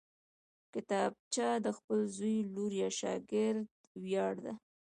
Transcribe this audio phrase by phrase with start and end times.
[0.73, 3.67] کتابچه د خپل زوی، لور یا شاګرد
[4.03, 4.53] ویاړ ده